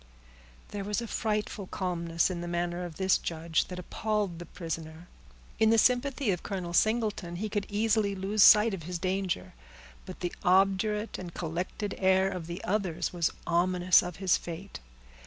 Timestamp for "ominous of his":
13.45-14.37